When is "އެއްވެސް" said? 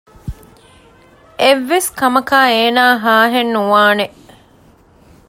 1.41-1.89